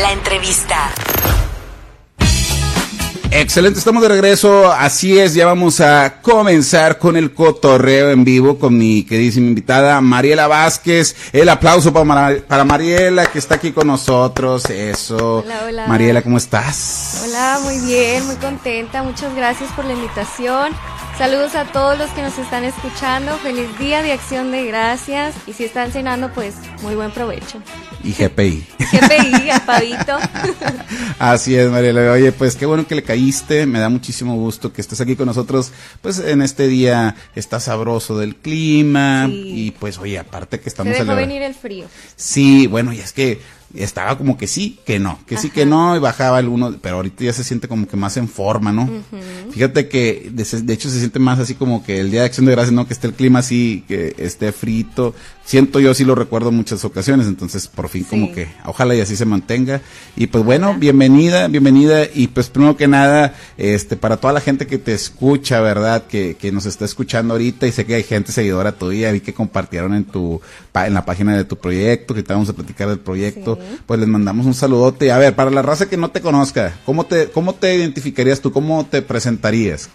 [0.00, 0.90] La entrevista.
[3.30, 4.72] Excelente, estamos de regreso.
[4.72, 10.00] Así es, ya vamos a comenzar con el cotorreo en vivo con mi queridísima invitada
[10.00, 11.16] Mariela Vázquez.
[11.32, 14.64] El aplauso para, para Mariela que está aquí con nosotros.
[14.70, 15.38] Eso.
[15.38, 15.86] Hola, hola.
[15.88, 17.24] Mariela, ¿cómo estás?
[17.26, 19.02] Hola, muy bien, muy contenta.
[19.02, 20.72] Muchas gracias por la invitación.
[21.18, 23.36] Saludos a todos los que nos están escuchando.
[23.38, 25.34] Feliz día de acción de gracias.
[25.48, 27.58] Y si están cenando, pues muy buen provecho.
[28.04, 28.64] Y GPI.
[28.78, 30.16] GPI, a Pavito.
[31.18, 32.12] Así es, Mariela.
[32.12, 33.66] Oye, pues qué bueno que le caíste.
[33.66, 35.72] Me da muchísimo gusto que estés aquí con nosotros.
[36.02, 39.26] Pues en este día está sabroso del clima.
[39.26, 39.42] Sí.
[39.66, 41.86] Y pues, oye, aparte que Se estamos dejó celebrando- venir el frío.
[42.14, 43.40] Sí, bueno, y es que
[43.74, 47.24] estaba como que sí, que no, que sí, que no, y bajaba alguno, pero ahorita
[47.24, 48.88] ya se siente como que más en forma, ¿no?
[49.50, 52.46] Fíjate que de, de hecho se siente más así como que el Día de Acción
[52.46, 52.86] de Gracias, ¿no?
[52.86, 55.14] Que esté el clima así, que esté frito.
[55.44, 59.00] Siento yo, sí lo recuerdo en muchas ocasiones, entonces por fin como que ojalá y
[59.00, 59.80] así se mantenga.
[60.16, 64.66] Y pues bueno, bienvenida, bienvenida, y pues primero que nada, este, para toda la gente
[64.66, 66.06] que te escucha, ¿verdad?
[66.06, 69.32] Que, que nos está escuchando ahorita, y sé que hay gente seguidora tuya, vi que
[69.32, 70.40] compartieron en tu,
[70.74, 73.57] en la página de tu proyecto, que te vamos a platicar del proyecto, Sí.
[73.86, 75.12] Pues les mandamos un saludote.
[75.12, 78.52] A ver, para la raza que no te conozca, ¿cómo te, cómo te identificarías tú?
[78.52, 79.90] ¿Cómo te presentarías?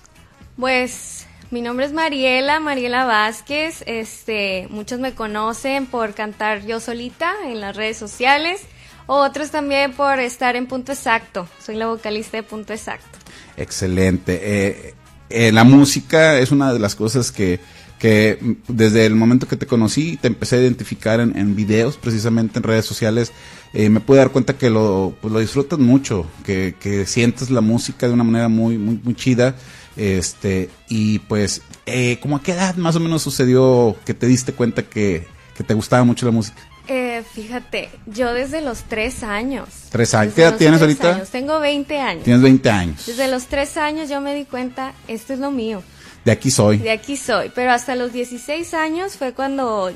[0.57, 3.83] Pues mi nombre es Mariela, Mariela Vázquez.
[3.85, 8.61] Este, muchos me conocen por cantar yo solita en las redes sociales.
[9.05, 11.47] Otros también por estar en Punto Exacto.
[11.63, 13.19] Soy la vocalista de Punto Exacto.
[13.57, 14.39] Excelente.
[14.41, 14.95] Eh,
[15.29, 17.59] eh, la música es una de las cosas que,
[18.03, 22.59] que desde el momento que te conocí te empecé a identificar en, en videos, precisamente
[22.59, 23.31] en redes sociales,
[23.73, 27.61] eh, me pude dar cuenta que lo, pues lo disfrutas mucho, que, que sientes la
[27.61, 29.55] música de una manera muy, muy, muy chida.
[29.95, 34.51] Este, y pues, eh, ¿cómo a qué edad más o menos sucedió que te diste
[34.51, 36.61] cuenta que, que te gustaba mucho la música?
[36.89, 39.69] Eh, fíjate, yo desde los tres años.
[39.91, 40.33] Tres años.
[40.33, 41.15] ¿Qué edad tienes ahorita?
[41.15, 41.29] años.
[41.29, 42.23] Tengo 20 años.
[42.25, 43.05] Tienes 20 años.
[43.05, 45.81] Desde los tres años yo me di cuenta, esto es lo mío.
[46.25, 46.77] De aquí soy.
[46.77, 47.51] De aquí soy.
[47.53, 49.91] Pero hasta los 16 años fue cuando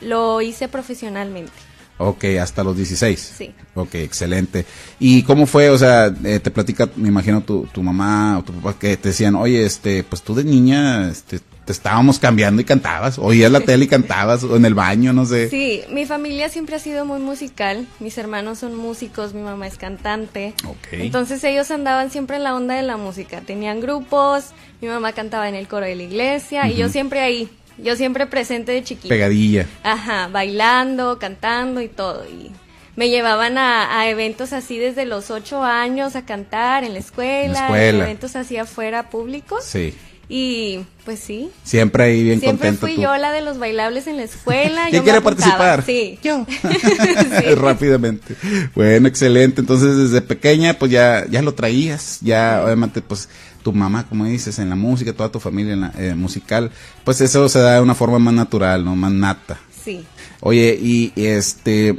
[0.00, 1.52] lo hice profesionalmente.
[1.98, 3.34] Ok, hasta los 16.
[3.38, 3.54] Sí.
[3.74, 4.64] Ok, excelente.
[4.98, 5.70] ¿Y cómo fue?
[5.70, 9.10] O sea, eh, te platica, me imagino, tu, tu mamá o tu papá que te
[9.10, 13.60] decían, oye, este, pues tú de niña, este, te estábamos cambiando y cantabas, oías la
[13.64, 15.48] tele y cantabas, o en el baño, no sé.
[15.48, 17.86] Sí, mi familia siempre ha sido muy musical.
[18.00, 20.54] Mis hermanos son músicos, mi mamá es cantante.
[20.66, 20.88] Ok.
[20.92, 23.40] Entonces ellos andaban siempre en la onda de la música.
[23.42, 24.46] Tenían grupos,
[24.80, 27.48] mi mamá cantaba en el coro de la iglesia y yo siempre ahí.
[27.78, 29.08] Yo siempre presente de chiquita.
[29.08, 29.66] Pegadilla.
[29.82, 32.24] Ajá, bailando, cantando y todo.
[32.28, 32.50] Y
[32.96, 37.52] me llevaban a, a eventos así desde los ocho años a cantar en la escuela,
[37.54, 38.04] la escuela.
[38.04, 39.64] eventos así afuera públicos.
[39.64, 39.94] Sí.
[40.28, 43.02] Y pues sí, Siempre ahí bien siempre contento fui tú.
[43.02, 44.84] yo la de los bailables en la escuela.
[44.90, 45.84] ¿Quién yo quiere participar?
[45.84, 46.18] Sí.
[46.22, 46.46] Yo.
[46.62, 47.54] Sí.
[47.54, 48.36] Rápidamente.
[48.74, 49.60] Bueno, excelente.
[49.60, 52.18] Entonces, desde pequeña, pues ya, ya lo traías.
[52.20, 53.28] Ya, obviamente, pues
[53.62, 56.70] tu mamá, como dices, en la música, toda tu familia en la, eh, musical,
[57.04, 58.96] pues eso se da de una forma más natural, ¿no?
[58.96, 59.58] Más nata.
[59.84, 60.04] Sí.
[60.40, 61.98] Oye, y este,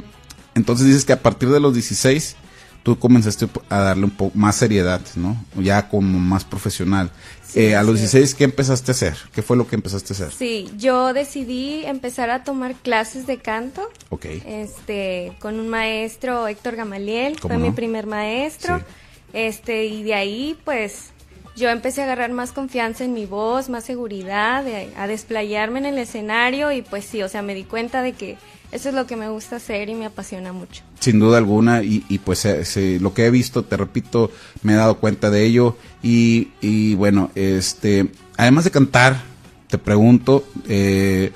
[0.54, 2.36] entonces dices que a partir de los 16
[2.84, 5.36] tú comenzaste a darle un poco más seriedad, ¿no?
[5.56, 7.10] Ya como más profesional.
[7.44, 8.02] Sí, Eh, a los sí.
[8.02, 9.16] 16, ¿qué empezaste a hacer?
[9.34, 10.30] ¿Qué fue lo que empezaste a hacer?
[10.32, 13.88] Sí, yo decidí empezar a tomar clases de canto.
[14.10, 14.26] Ok.
[14.46, 17.66] Este, con un maestro, Héctor Gamaliel, ¿Cómo fue no?
[17.68, 18.78] mi primer maestro.
[18.78, 18.84] Sí.
[19.32, 21.10] Este, y de ahí, pues,
[21.56, 25.86] yo empecé a agarrar más confianza en mi voz, más seguridad, de- a desplayarme en
[25.86, 28.36] el escenario y pues sí, o sea, me di cuenta de que
[28.72, 30.82] eso es lo que me gusta hacer y me apasiona mucho.
[31.00, 34.30] Sin duda alguna, y, y pues eh, lo que he visto, te repito,
[34.62, 35.76] me he dado cuenta de ello.
[36.02, 39.22] Y, y bueno, este, además de cantar,
[39.68, 41.30] te pregunto, eh,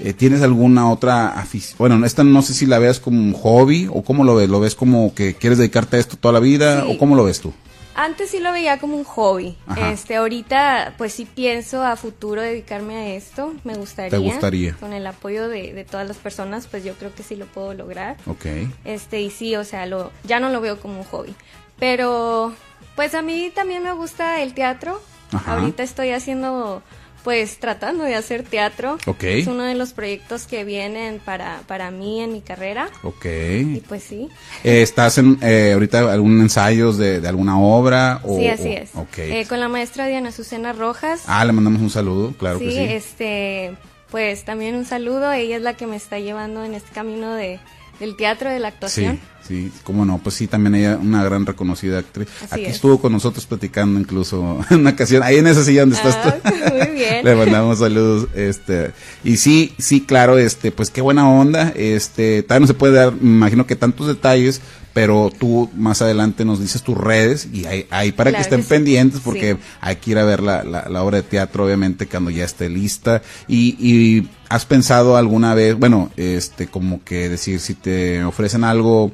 [0.00, 1.76] eh, ¿tienes alguna otra afición?
[1.78, 4.48] Bueno, esta no sé si la veas como un hobby o cómo lo ves.
[4.48, 6.92] ¿Lo ves como que quieres dedicarte a esto toda la vida Sí.
[6.94, 7.52] o cómo lo ves tú?
[7.94, 9.56] Antes sí lo veía como un hobby.
[9.66, 9.90] Ajá.
[9.90, 13.52] Este, ahorita pues sí pienso a futuro dedicarme a esto.
[13.64, 14.10] Me gustaría.
[14.10, 14.74] ¿Te gustaría?
[14.74, 17.74] Con el apoyo de, de todas las personas, pues yo creo que sí lo puedo
[17.74, 18.16] lograr.
[18.26, 18.46] Ok.
[18.84, 21.34] Este, y sí, o sea, lo, ya no lo veo como un hobby.
[21.78, 22.54] Pero,
[22.96, 25.00] pues a mí también me gusta el teatro.
[25.32, 25.54] Ajá.
[25.54, 26.82] Ahorita estoy haciendo,
[27.24, 28.98] pues tratando de hacer teatro.
[29.06, 29.22] Ok.
[29.24, 32.90] Es uno de los proyectos que vienen para, para mí en mi carrera.
[33.02, 33.24] Ok.
[33.26, 34.28] Y pues sí.
[34.64, 38.20] Eh, ¿Estás en eh, ahorita algún ensayos de, de alguna obra?
[38.24, 38.90] O, sí, así o- es.
[38.94, 39.18] Ok.
[39.18, 41.22] Eh, con la maestra Diana Azucena Rojas.
[41.26, 42.80] ah, le mandamos un saludo, claro sí, que sí.
[42.80, 43.74] este,
[44.10, 45.30] pues también un saludo.
[45.32, 47.60] Ella es la que me está llevando en este camino de,
[48.00, 49.16] del teatro, de la actuación.
[49.16, 49.22] Sí.
[49.46, 52.28] Sí, cómo no, pues sí, también ella una gran reconocida actriz.
[52.42, 52.76] Así Aquí es.
[52.76, 56.36] estuvo con nosotros platicando incluso en una ocasión, ahí en esa silla donde estás Ah,
[56.42, 56.50] tú.
[56.76, 57.24] muy bien.
[57.24, 58.92] Le mandamos saludos, este,
[59.24, 63.12] y sí, sí, claro, este, pues qué buena onda, este, todavía no se puede dar,
[63.14, 64.60] me imagino que tantos detalles,
[64.94, 68.58] pero tú más adelante nos dices tus redes y ahí, ahí para Claro que estén
[68.60, 68.68] que sí.
[68.68, 69.60] pendientes porque Sí.
[69.80, 72.68] hay que ir a ver la, la, la obra de teatro, obviamente, cuando ya esté
[72.68, 73.22] lista.
[73.48, 79.10] Y, y has pensado alguna vez, bueno, este, como que decir, si te ofrecen algo,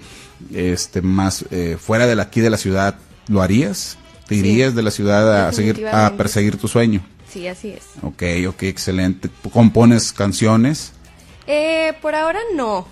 [0.54, 2.96] este, más eh, fuera de la, aquí de la ciudad,
[3.28, 3.96] ¿lo harías?
[4.26, 4.40] ¿Te Sí.
[4.40, 7.00] irías de la ciudad a seguir, a perseguir tu sueño?
[7.32, 7.82] Sí, así es.
[8.02, 9.30] Ok, ok, excelente.
[9.52, 10.92] ¿Compones canciones?
[11.46, 12.86] Eh, por ahora no.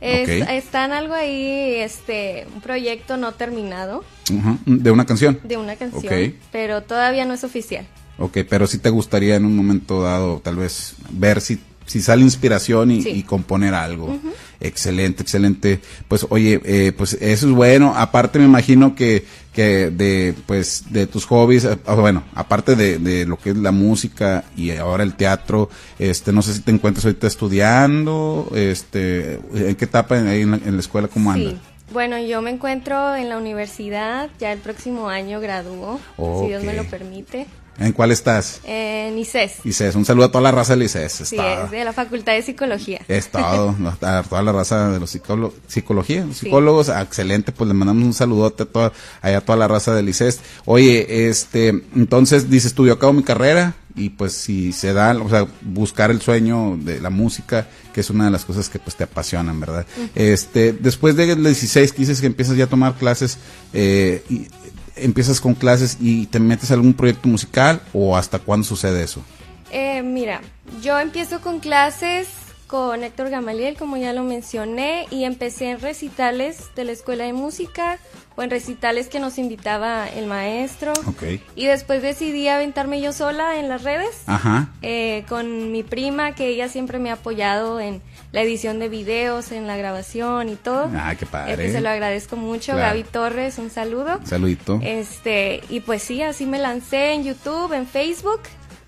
[0.00, 0.28] Es-.
[0.48, 5.40] Está en algo ahí, este, un proyecto no terminado Ujú, ¿De una canción?
[5.44, 6.34] de una canción, Ok.
[6.52, 7.86] pero todavía no es oficial.
[8.18, 12.22] Ok, pero sí te gustaría en un momento dado tal vez ver si, si sale
[12.22, 13.10] inspiración y, Sí.
[13.10, 14.18] y componer algo.
[14.60, 15.80] Excelente, excelente.
[16.08, 17.92] Pues oye, eh, pues eso es bueno.
[17.96, 23.26] Aparte me imagino que, que de, pues, de tus hobbies, eh, bueno, aparte de, de
[23.26, 27.04] lo que es la música y ahora el teatro, este, no sé si te encuentras
[27.04, 31.52] ahorita estudiando, este, ¿en qué etapa en, la, en la escuela, cómo andas?
[31.54, 31.58] Sí.
[31.92, 36.72] Bueno, yo me encuentro en la universidad, ya el próximo año gradúo, si Dios me
[36.72, 37.46] lo permite,
[37.78, 38.60] ¿En cuál estás?
[38.64, 39.64] en ICES.
[39.64, 41.12] Lices, un saludo a toda la raza de Lices.
[41.24, 43.00] Sí, es de la Facultad de Psicología.
[43.08, 46.46] Es todo, a toda la raza de los psicólogos, psicología, los Sí.
[46.46, 48.92] psicólogos, ah, excelente, pues le mandamos un saludote a toda,
[49.22, 50.40] allá a toda la raza del ICEST.
[50.64, 55.28] Oye, este, entonces dices tú, yo acabo mi carrera y pues si se da, o
[55.28, 58.96] sea, buscar el sueño de la música, que es una de las cosas que pues
[58.96, 59.86] te apasionan, ¿verdad?
[60.16, 63.38] Este, después de 16 que dices que empiezas ya a tomar clases,
[63.72, 64.46] eh, y,
[64.96, 69.22] empiezas con clases y te metes a algún proyecto musical o hasta cuándo sucede eso?
[69.70, 70.40] Eh, mira,
[70.82, 72.28] yo empiezo con clases
[72.66, 77.32] con Héctor Gamaliel, como ya lo mencioné, y empecé en recitales de la escuela de
[77.32, 77.98] música
[78.36, 80.92] o en recitales que nos invitaba el maestro.
[81.06, 81.22] Ok.
[81.54, 84.22] Y después decidí aventarme yo sola en las redes.
[84.26, 84.70] Ajá.
[84.82, 88.02] eh, con mi prima, que ella siempre me ha apoyado en
[88.32, 90.90] la edición de videos, en la grabación y todo.
[90.96, 91.52] Ah, qué padre.
[91.52, 92.72] Eh, pues se lo agradezco mucho.
[92.72, 92.88] Claro.
[92.88, 94.18] Gaby Torres, un saludo.
[94.24, 94.80] Saludito.
[94.82, 98.40] Este, y pues sí, así me lancé en YouTube, en Facebook.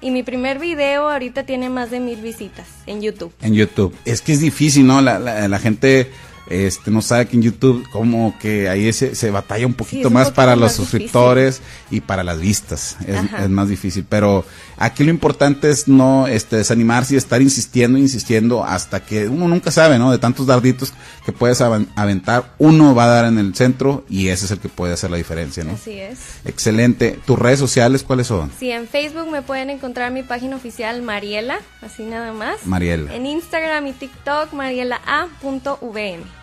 [0.07, 3.33] Y mi primer video ahorita tiene más de mil visitas en YouTube.
[3.43, 3.93] En YouTube.
[4.05, 5.01] Es que es difícil, ¿no?
[5.01, 6.13] La, la, gente
[6.49, 10.31] este no sabe que en YouTube como que ahí se, se batalla un poquito más
[10.31, 10.91] para más los difícil.
[10.91, 11.61] suscriptores
[11.91, 12.97] y para las vistas.
[13.07, 14.05] Es, más difícil.
[14.09, 14.45] Pero
[14.77, 19.71] aquí lo importante es no este, desanimarse y estar insistiendo, insistiendo hasta que uno nunca
[19.71, 20.11] sabe, ¿no?
[20.11, 20.93] De tantos darditos
[21.25, 24.69] que puedes aventar, uno va a dar en el centro y ese es el que
[24.69, 25.73] puede hacer la diferencia, ¿no?
[25.73, 26.19] Así es.
[26.45, 27.19] Excelente.
[27.27, 28.51] ¿Tus redes sociales cuáles son?
[28.59, 32.67] Sí, en Facebook me pueden encontrar mi página oficial Mariela, así nada más.
[32.67, 33.15] Mariela.
[33.15, 36.36] En Instagram y TikTok, mariela.a.vm.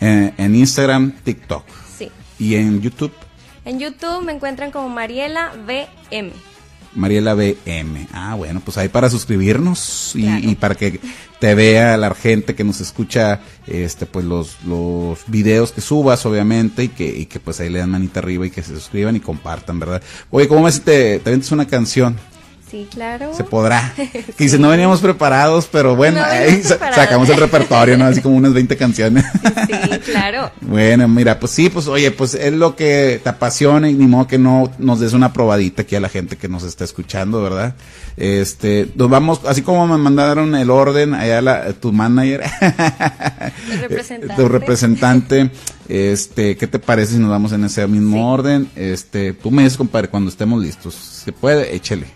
[0.00, 1.64] Eh, en Instagram, TikTok.
[1.96, 2.10] Sí.
[2.38, 3.12] Y en YouTube,
[3.64, 6.32] En YouTube me encuentran como Mariela VM.
[6.94, 8.08] Mariela BM.
[8.12, 10.48] Ah, bueno, pues ahí para suscribirnos y, Claro.
[10.50, 11.00] y para que
[11.38, 16.84] te vea la gente que nos escucha, este, pues los, los videos que subas, obviamente,
[16.84, 19.20] y que, y que pues ahí le dan manita arriba y que se suscriban y
[19.20, 20.02] compartan, ¿verdad?
[20.30, 22.16] Oye, ¿cómo ves si te, te aventas una canción?
[22.70, 23.32] Sí, claro.
[23.34, 23.94] Se podrá.
[23.96, 28.04] Que dice, no veníamos preparados, pero bueno, No ahí sacamos el repertorio, ¿no?
[28.04, 29.24] Así como unas 20 canciones.
[29.68, 30.50] Sí, claro.
[30.60, 34.26] Bueno, mira, pues sí, pues oye, pues es lo que te apasiona y ni modo
[34.26, 37.74] que no nos des una probadita aquí a la gente que nos está escuchando, ¿verdad?
[38.16, 42.42] Este, nos vamos, así como me mandaron el orden allá la, tu manager,
[43.70, 44.34] El representante.
[44.42, 45.50] tu representante,
[45.88, 48.22] este, ¿qué te parece si nos vamos en ese mismo Sí.
[48.22, 48.70] orden?
[48.76, 50.94] Este, tú me dices, compadre, cuando estemos listos.
[50.94, 51.74] ¿Se puede?
[51.74, 52.06] Échele.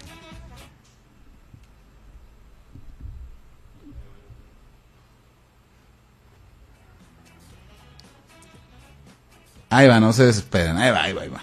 [9.72, 10.76] Ahí va, no se desesperen.
[10.76, 11.40] Ahí va, ahí va, ahí va.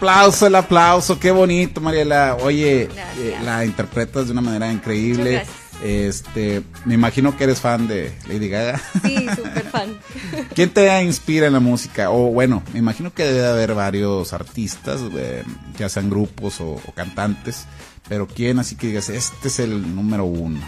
[0.00, 2.38] Aplauso, el aplauso, qué bonito, Mariela.
[2.40, 2.88] Oye,
[3.18, 5.44] eh, la interpretas de una manera increíble.
[5.84, 8.80] Este, me imagino que eres fan de Lady Gaga.
[9.02, 9.98] Sí, súper fan.
[10.54, 12.10] ¿Quién te inspira en la música?
[12.10, 15.44] O bueno, me imagino que debe haber varios artistas, eh,
[15.78, 17.66] ya sean grupos o, o cantantes,
[18.08, 20.60] pero ¿quién así que digas, este es el número uno?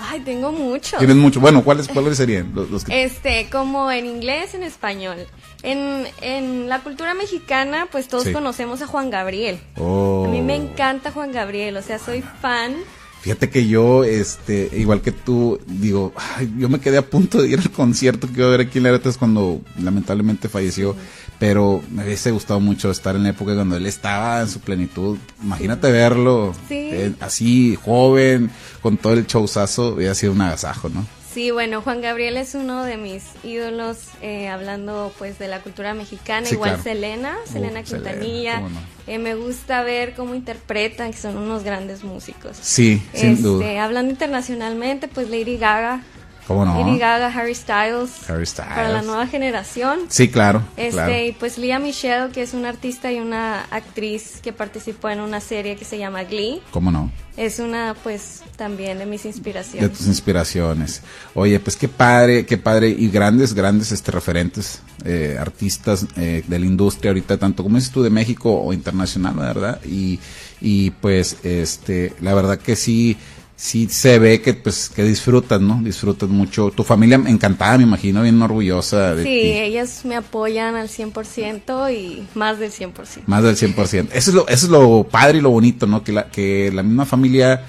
[0.00, 0.98] Ay, tengo muchos.
[0.98, 1.40] Tienes mucho.
[1.40, 3.02] Bueno, ¿cuáles, cuáles serían los, los que...
[3.04, 5.26] Este, como en inglés, en español.
[5.62, 8.32] En, en la cultura mexicana, pues todos Sí.
[8.32, 9.58] conocemos a Juan Gabriel.
[9.76, 10.24] Oh.
[10.26, 12.76] A mí me encanta Juan Gabriel, o sea, soy fan.
[13.22, 17.48] Fíjate que yo, este, igual que tú, digo, ay, yo me quedé a punto de
[17.48, 20.94] ir al concierto que iba a ver aquí en Laretas cuando lamentablemente falleció,
[21.38, 25.18] pero me hubiese gustado mucho estar en la época cuando él estaba en su plenitud.
[25.42, 26.74] Imagínate verlo Sí.
[26.92, 28.50] eh, así, joven,
[28.82, 31.06] con todo el showzazo, hubiera sido un agasajo, ¿no?
[31.32, 35.94] Sí, bueno, Juan Gabriel es uno de mis ídolos, eh, hablando pues de la cultura
[35.94, 36.82] mexicana, Sí, igual claro.
[36.82, 38.60] Selena, Selena Quintanilla.
[38.60, 38.68] no.
[39.06, 42.56] Eh, me gusta ver cómo interpretan, que son unos grandes músicos.
[42.60, 43.84] Sí, sin Este, duda.
[43.84, 46.02] Hablando internacionalmente, pues Lady Gaga.
[46.48, 46.84] ¿Cómo no?
[46.84, 48.28] Lady Gaga, Harry Styles.
[48.28, 48.72] Harry Styles.
[48.74, 50.00] Para la nueva generación.
[50.08, 51.12] Sí, claro, Este, claro.
[51.24, 55.40] y pues Leah Michelle, que es una artista y una actriz que participó en una
[55.40, 57.12] serie que se llama Glee, ¿Cómo no?
[57.36, 59.92] es una pues también de mis de inspiraciones.
[59.92, 61.02] tus inspiraciones.
[61.34, 66.58] Oye, pues qué padre, qué padre y grandes, grandes este referentes, eh, artistas eh, de
[66.58, 69.80] la industria ahorita, tanto como dices tú de México o internacional, ¿verdad?
[69.84, 70.18] Y,
[70.60, 73.16] y pues, este, la verdad que sí,
[73.60, 75.80] sí se ve que pues que disfrutas, ¿no?
[75.82, 76.70] Disfrutas mucho.
[76.70, 79.50] Tu familia encantada, me imagino, bien orgullosa de Sí, ti.
[79.58, 83.24] ellas me apoyan al 100% y más del 100%.
[83.26, 84.10] Más del 100%.
[84.12, 86.04] Eso es lo, eso es lo padre y lo bonito, ¿no?
[86.04, 87.64] Que la, que la misma familia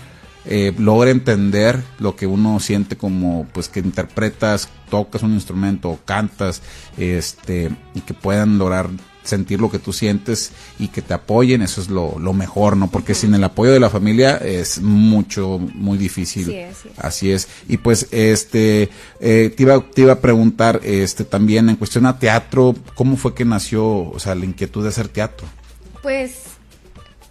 [0.45, 5.99] eh, logra entender lo que uno siente como, pues, que interpretas, tocas un instrumento o
[6.05, 6.61] cantas,
[6.97, 8.89] este, y que puedan lograr
[9.23, 12.89] sentir lo que tú sientes y que te apoyen, eso es lo, lo mejor, ¿no?
[12.89, 16.45] Porque sin el apoyo de la familia es mucho, muy difícil.
[16.45, 16.99] Sí, así es.
[16.99, 17.47] Así es.
[17.67, 22.17] Y pues, este, eh, te, iba, te iba a preguntar, este, también en cuestión a
[22.19, 25.47] teatro, ¿cómo fue que nació, o sea, la inquietud de hacer teatro?
[26.01, 26.31] Pues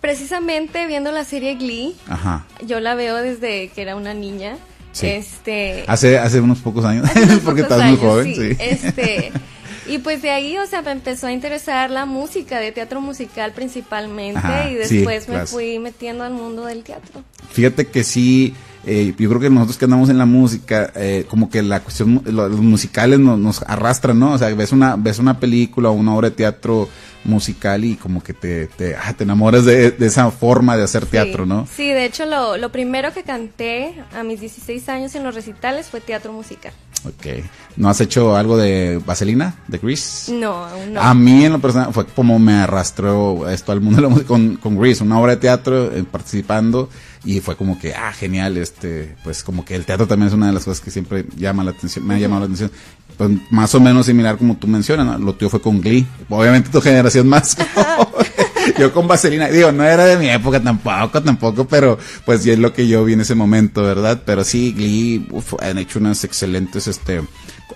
[0.01, 2.47] precisamente viendo la serie Glee, Ajá.
[2.65, 4.57] yo la veo desde que era una niña.
[4.93, 5.07] Sí.
[5.07, 8.35] Este, Hace, hace unos pocos años, unos porque estás muy joven, sí.
[8.35, 8.57] sí.
[8.59, 9.33] Este,
[9.89, 13.53] y pues de ahí, o sea, me empezó a interesar la música, de teatro musical
[13.53, 15.47] principalmente, Ajá, y sí, después me claro.
[15.47, 17.23] fui metiendo al mundo del teatro.
[17.51, 18.55] Fíjate que sí,
[18.87, 22.23] eh, yo creo que nosotros que andamos en la música, eh, como que la cuestión,
[22.25, 24.33] los musicales nos, nos arrastran, ¿no?
[24.33, 26.89] O sea, ves una, ves una película o una obra de teatro
[27.29, 31.07] musical y como que te, te, ah, te enamoras de, de esa forma de hacer
[31.07, 31.49] teatro, sí.
[31.49, 31.69] ¿no?
[31.73, 35.87] Sí, de hecho, lo, lo primero que canté a mis 16 años en los recitales
[35.87, 36.73] fue teatro musical.
[37.05, 37.45] Ok.
[37.77, 40.33] ¿No has hecho algo de Vaselina, de Grease?
[40.33, 41.01] No, aún no.
[41.01, 44.27] A mí en lo personal fue como me arrastró esto al mundo de la música
[44.29, 46.89] con, con Grease, una obra de teatro eh, participando
[47.25, 50.49] y fue como que, ah, genial, este, pues como que el teatro también es una
[50.49, 52.73] de las cosas que siempre llama la atención, me ha llamado la atención.
[53.19, 55.19] Pues, más o menos similar como tú mencionas, ¿no?
[55.19, 56.07] Lo tío fue con Glee.
[56.29, 57.57] Obviamente tu generación más.
[58.79, 62.59] yo con Vaselina, digo, no era de mi época tampoco, tampoco, pero pues sí es
[62.59, 64.23] lo que yo vi en ese momento, ¿verdad?
[64.25, 65.27] Pero sí, Glee
[65.61, 67.23] han hecho unas excelentes este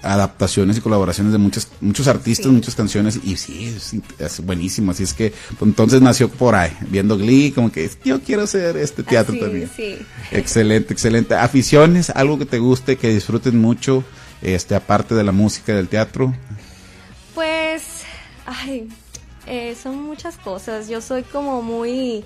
[0.03, 3.77] adaptaciones y colaboraciones de muchos muchos artistas, muchas canciones y sí,
[4.19, 8.21] es, buenísimo, así es que pues, entonces nació por ahí, viendo Glee, como que yo
[8.21, 9.71] quiero hacer este teatro también.
[9.75, 9.99] Sí.
[10.31, 11.35] Excelente, excelente.
[11.35, 14.05] Aficiones, algo que te guste, que disfruten mucho,
[14.43, 16.35] este aparte de la música del teatro.
[17.35, 18.03] Pues,
[18.47, 18.89] ay,
[19.47, 20.89] eh, son muchas cosas.
[20.89, 22.25] Yo soy como muy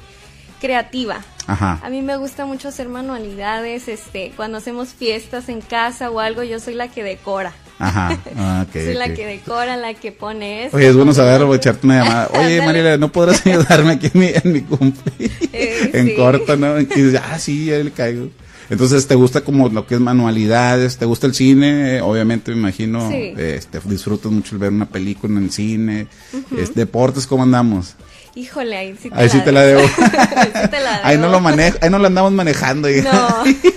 [0.61, 1.21] creativa.
[1.47, 1.81] Ajá.
[1.83, 6.43] A mí me gusta mucho hacer manualidades, este, cuando hacemos fiestas en casa o algo,
[6.43, 7.53] yo soy la que decora.
[7.79, 10.77] Ajá, ah, soy la que decora, la que pone eso.
[10.77, 12.31] Oye, es bueno saberlo, voy a echarte una llamada.
[12.35, 15.13] Oye, Mariela, ¿no podrás ayudarme aquí en mi, en mi cumple?
[15.53, 16.17] Eh, en sí.
[16.17, 16.81] corto, ¿no?
[16.81, 18.31] Y ah, sí, ya le caigo.
[18.71, 20.97] Entonces, ¿te gusta como lo que es manualidades?
[20.97, 22.01] ¿Te gusta el cine?
[22.01, 23.33] Obviamente, me imagino, Sí.
[23.37, 26.09] este, disfrutas mucho el ver una película en el cine.
[26.57, 27.95] Es- deportes, ¿cómo andamos?
[28.35, 29.81] Híjole, ahí sí te Ahí la sí te la debo.
[30.37, 31.33] ahí sí te la Ahí no debo.
[31.33, 32.89] lo manejo, ahí no lo andamos manejando.
[32.89, 33.29] No.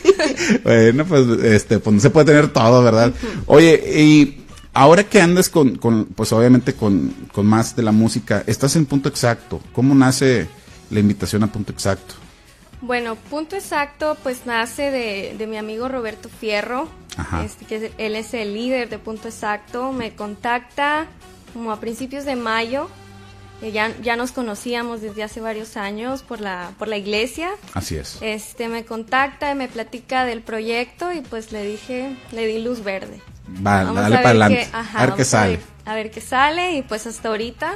[0.63, 3.13] bueno, pues, este, pues no se puede tener todo, ¿verdad?
[3.46, 4.41] Oye, y
[4.74, 8.86] ahora que andas con, con pues obviamente con, con más de la música, estás en
[8.86, 9.62] punto exacto.
[9.74, 10.48] ¿Cómo nace
[10.89, 12.15] la invitación a punto exacto?
[12.81, 17.43] Bueno, punto exacto, pues nace de, de mi amigo Roberto Fierro, Ajá.
[17.43, 19.91] este, que es- él es el líder de punto exacto.
[19.91, 21.05] Me contacta
[21.53, 22.89] como a principios de mayo.
[23.61, 27.50] eh, Ya, ya nos conocíamos desde hace varios años por la, por la iglesia.
[27.74, 28.18] Así es.
[28.22, 32.81] Este me contacta y me platica del proyecto y pues le dije, le di luz
[32.85, 33.20] verde.
[33.50, 34.70] Va, Vamos dale para adelante.
[34.72, 35.51] ajá, a ver qué a sale.
[35.57, 37.74] ver- a ver qué sale y pues hasta ahorita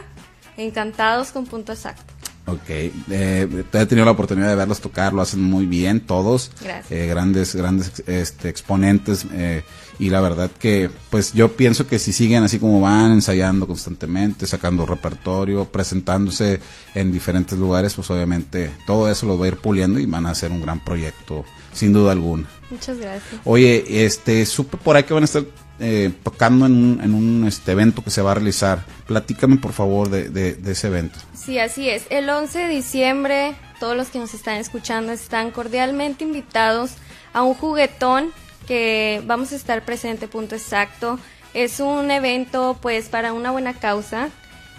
[0.55, 2.12] encantados con punto exacto.
[2.45, 6.91] Ok, eh, he tenido la oportunidad de verlos tocar, lo hacen muy bien todos, Gracias.
[6.91, 9.63] Eh, grandes, grandes este, exponentes eh,
[9.97, 14.45] y la verdad que pues yo pienso que si siguen así como van, ensayando constantemente,
[14.45, 16.59] sacando repertorio, presentándose
[16.93, 20.31] en diferentes lugares, pues obviamente todo eso lo va a ir puliendo y van a
[20.31, 22.45] hacer un gran proyecto, sin duda alguna.
[22.69, 23.39] Muchas gracias.
[23.45, 25.45] Oye, este, supe por ahí que van a estar
[25.83, 28.85] eh, tocando en un, en un este, evento que se va a realizar.
[29.05, 31.19] Platícame por favor de, de- de ese evento.
[31.35, 32.05] Sí, así es.
[32.09, 36.91] El 11 de diciembre, todos los que nos están escuchando están cordialmente invitados
[37.33, 38.31] a un juguetón
[38.67, 41.19] que vamos a estar presente, punto exacto.
[41.53, 44.29] Es un evento pues para una buena causa.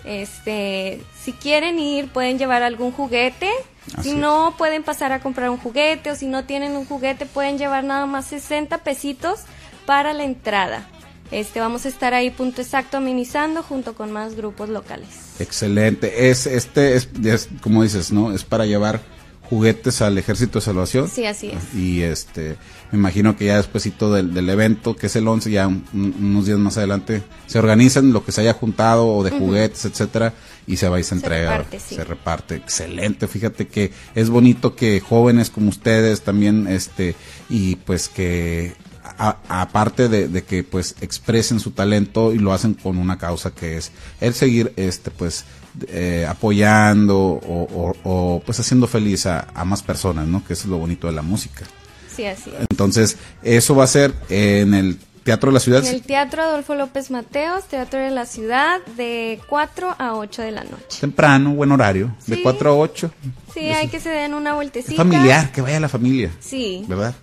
[0.04, 3.48] Este, si quieren ir, pueden llevar algún juguete.
[3.96, 4.16] Así si es.
[4.16, 7.84] no, pueden pasar a comprar un juguete o si no tienen un juguete, pueden llevar
[7.84, 9.40] nada más 60 pesitos
[9.86, 10.88] para la entrada.
[11.40, 15.08] Este, vamos a estar ahí punto exacto amenizando junto con más grupos locales.
[15.40, 16.30] Excelente.
[16.30, 18.32] Es este es, es, como dices, ¿no?
[18.32, 19.00] Es para llevar
[19.50, 21.08] juguetes al Ejército de Salvación.
[21.08, 21.74] Sí, así es.
[21.74, 22.56] Y este
[22.92, 26.14] me imagino que ya despuesito del, del evento, que es el 11, ya un- un-
[26.20, 30.32] unos días más adelante se organizan lo que se haya juntado o de juguetes, etcétera,
[30.66, 31.94] y se va y se entrega, reparte, sí.
[31.96, 32.54] se reparte.
[32.54, 33.26] Excelente.
[33.28, 37.14] Fíjate que es bonito que jóvenes como ustedes también este
[37.50, 38.93] y pues que a-
[39.48, 43.76] aparte de, de que pues expresen su talento y lo hacen con una causa que
[43.76, 45.44] es el seguir este pues
[45.88, 50.64] eh, apoyando o, o- o, pues haciendo feliz a, a más personas no que eso
[50.64, 51.64] es lo bonito de la música
[52.14, 52.66] Sí, así es.
[52.70, 56.74] entonces eso va a ser en el teatro de la ciudad En el Teatro Adolfo
[56.74, 61.00] López Mateos, Teatro de la Ciudad, de 4 a 8 de la noche.
[61.00, 62.42] temprano buen horario de Sí.
[62.42, 63.10] 4 a 8
[63.52, 64.96] Sí, hay que se den una vueltecita.
[64.96, 66.84] familiar que vaya la familia Sí.
[66.86, 67.14] ¿verdad?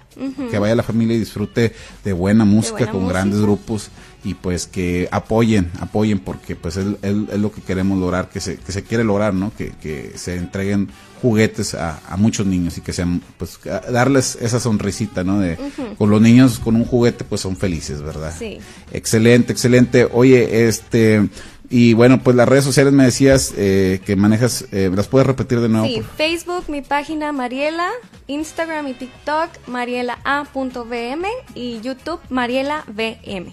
[0.51, 3.19] Que vaya la familia y disfrute de buena música buena con música.
[3.19, 3.89] grandes grupos
[4.23, 8.39] y pues que apoyen, apoyen porque pues es, es- es lo que queremos lograr, que
[8.39, 9.51] se, que se quiere lograr, ¿no?
[9.57, 10.89] Que, que se entreguen
[11.21, 13.59] juguetes a, a muchos niños y que sean, pues
[13.91, 15.39] darles esa sonrisita, ¿no?
[15.39, 15.57] De,
[15.97, 18.33] Con los niños con un juguete pues son felices, ¿verdad?
[18.37, 18.59] Sí.
[18.91, 20.07] Excelente, excelente.
[20.11, 21.29] Oye, este...
[21.73, 25.61] Y bueno, pues las redes sociales me decías eh, que manejas, eh, ¿las puedes repetir
[25.61, 25.87] de nuevo?
[25.87, 27.87] Sí, por- Facebook, mi página Mariela,
[28.27, 33.51] Instagram y TikTok, mariela.a.vm y YouTube, Mariela VM.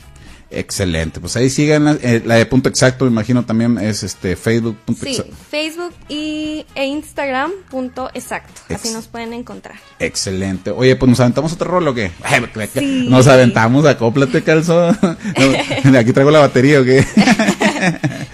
[0.51, 4.35] Excelente, pues ahí sigan la, eh, la de punto exacto, me imagino también es este
[4.35, 5.37] Facebook punto Sí, exacto.
[5.51, 8.63] Facebook y, e Instagram, punto exacto.
[8.75, 9.77] Así nos pueden encontrar.
[9.99, 10.71] Excelente.
[10.71, 12.11] Oye, pues nos aventamos otro rol o qué?
[12.73, 13.07] Sí.
[13.09, 14.99] Nos aventamos, acóplate, calzón.
[15.85, 17.03] No, aquí traigo la batería o qué.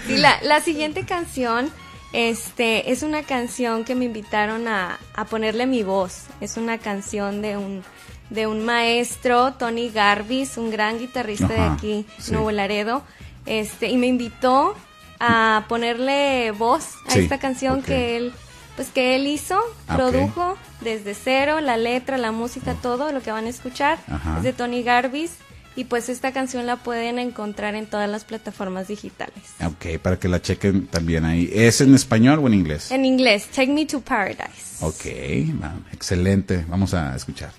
[0.06, 1.70] Sí, la, la siguiente canción
[2.12, 6.22] este, es una canción que me invitaron a, a ponerle mi voz.
[6.40, 7.82] Es una canción de un,
[8.34, 12.32] de un maestro, Tony Garvis, un gran guitarrista de aquí, sí.
[12.32, 13.02] Nuevo Laredo.
[13.46, 14.74] Este, y me invitó
[15.20, 18.32] a ponerle voz a Sí, esta canción que él
[18.76, 23.30] pues que él hizo, Ah, produjo desde cero, la letra, la música, todo lo que
[23.30, 24.38] van a escuchar Ajá.
[24.38, 25.30] es de Tony Garvis
[25.76, 29.34] Y pues esta canción la pueden encontrar en todas las plataformas digitales.
[29.64, 31.48] Ok, para que la chequen también ahí.
[31.52, 32.90] ¿Es en español o en inglés?
[32.90, 34.78] En inglés, Take Me to Paradise.
[34.80, 35.04] Ok,
[35.92, 36.64] excelente.
[36.68, 37.50] Vamos a escuchar.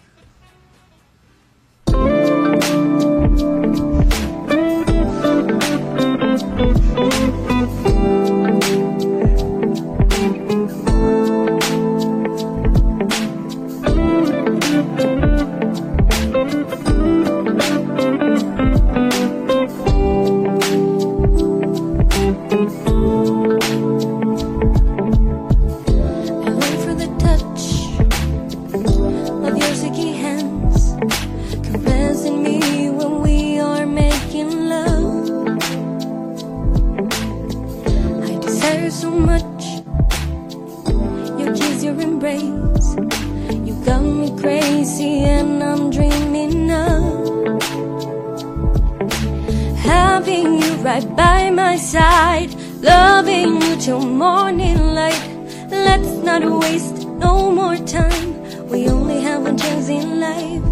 [50.86, 55.26] right by my side Loving you till morning light.
[55.71, 58.30] Let's not waste no more time.
[58.69, 60.63] We only have one chance in life.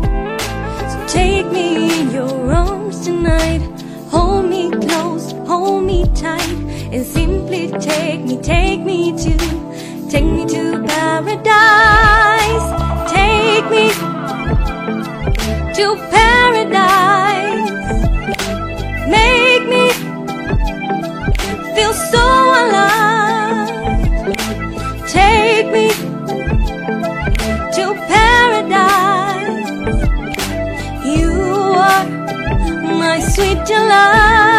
[0.91, 3.61] So take me in your arms tonight.
[4.11, 6.57] Hold me close, hold me tight
[6.93, 9.33] And simply take me, take me to
[10.11, 12.67] Take me to paradise.
[13.11, 13.85] Take me
[15.77, 16.52] to paradise
[33.33, 34.52] sweet July.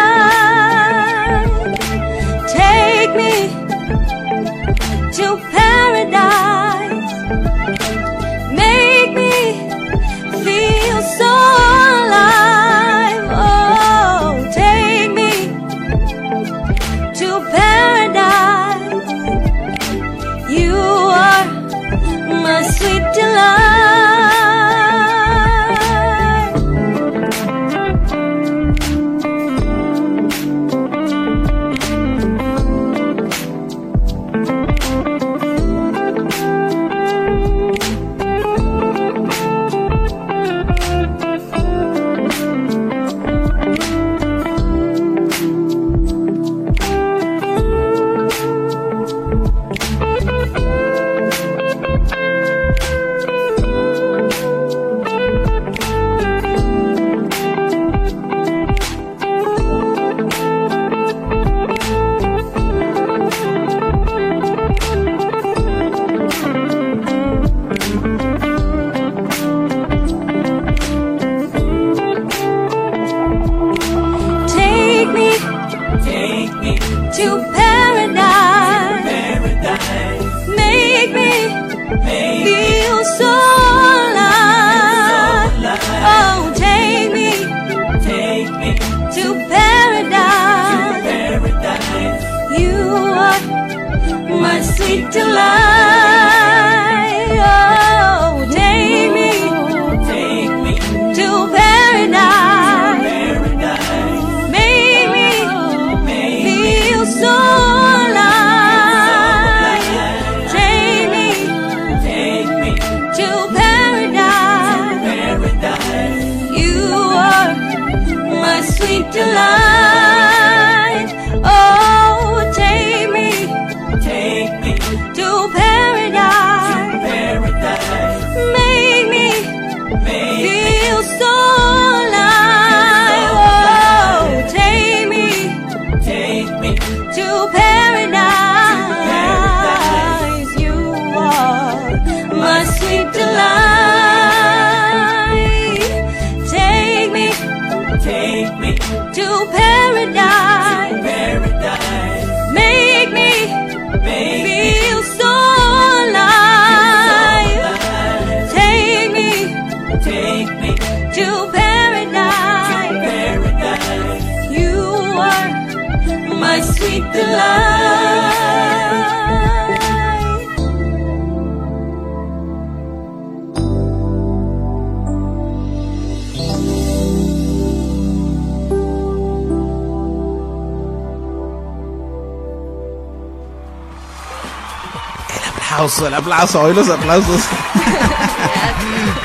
[186.07, 187.41] El aplauso, hoy los aplausos.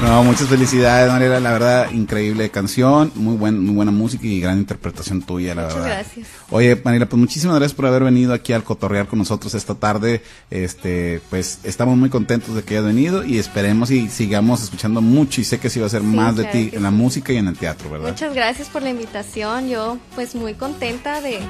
[0.02, 1.40] No, muchas felicidades, Mariela.
[1.40, 5.76] La verdad, increíble canción, muy buen, muy buena música y gran interpretación tuya, la Muchas
[5.76, 5.96] verdad.
[5.98, 6.26] gracias.
[6.50, 10.22] Oye, Mariela, pues muchísimas gracias por haber venido aquí al cotorrear con nosotros esta tarde.
[10.50, 15.42] Este, pues estamos muy contentos de que hayas venido y esperemos y sigamos escuchando mucho
[15.42, 17.48] y sé que sí va a ser más de ti en la música y en
[17.48, 18.08] el teatro, ¿verdad?
[18.08, 19.68] Muchas gracias por la invitación.
[19.68, 21.40] Yo, pues, muy contenta de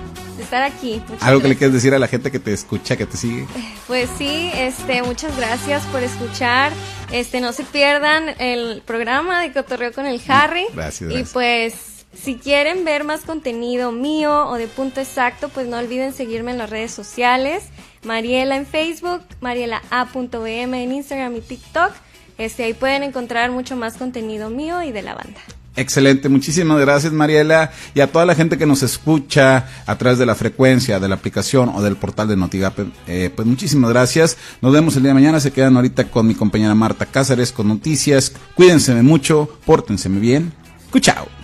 [0.43, 1.03] estar aquí.
[1.09, 3.47] Muchas Algo que le quieres decir a la gente que te escucha, que te sigue.
[3.87, 6.73] Pues sí, este, muchas gracias por escuchar.
[7.13, 10.67] Este, no se pierdan el programa de Cotorreo con el Harry.
[10.73, 11.75] Gracias, Y pues,
[12.15, 16.59] si quieren ver más contenido mío o de punto exacto, pues no olviden seguirme en
[16.59, 17.65] las redes sociales.
[18.05, 21.93] Mariela en Facebook, mariela.a.bm en Instagram y TikTok.
[22.39, 25.41] Este, ahí pueden encontrar mucho más contenido mío y de la banda.
[25.77, 30.27] Excelente, muchísimas gracias Mariela y a toda la gente que nos escucha a través de
[30.27, 34.37] la frecuencia, de la aplicación o del portal de Notigape, eh, pues muchísimas gracias.
[34.61, 37.69] Nos vemos el día de mañana, se quedan ahorita con mi compañera Marta Cáceres con
[37.69, 38.33] noticias.
[38.55, 40.53] Cuídense mucho, pórtense bien.
[40.91, 41.40] Cuchao.